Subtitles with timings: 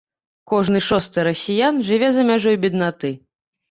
[0.53, 3.19] Кожны шосты расіян жыве за мяжой беднаты.